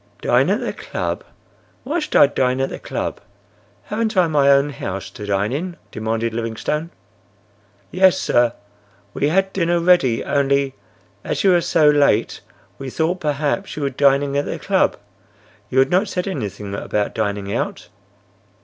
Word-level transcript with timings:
"Dine 0.23 0.49
at 0.49 0.61
the 0.61 0.73
club! 0.73 1.23
Why 1.83 1.99
should 1.99 2.15
I 2.15 2.25
dine 2.25 2.59
at 2.59 2.69
the 2.71 2.79
club? 2.79 3.19
Haven't 3.83 4.17
I 4.17 4.25
my 4.27 4.49
own 4.49 4.71
house 4.71 5.11
to 5.11 5.27
dine 5.27 5.51
in?" 5.53 5.77
demanded 5.91 6.33
Livingstone. 6.33 6.89
"Yes, 7.91 8.19
sir. 8.19 8.53
We 9.13 9.27
had 9.29 9.53
dinner 9.53 9.79
ready, 9.79 10.23
only—as 10.23 11.43
you 11.43 11.51
were 11.51 11.61
so 11.61 11.87
late 11.87 12.41
we 12.79 12.89
thought 12.89 13.19
perhaps 13.19 13.75
you 13.77 13.83
were 13.83 13.91
dining 13.91 14.35
at 14.39 14.45
the 14.45 14.57
club. 14.57 14.97
You 15.69 15.77
had 15.77 15.91
not 15.91 16.07
said 16.07 16.27
anything 16.27 16.73
about 16.73 17.13
dining 17.13 17.53
out." 17.53 17.89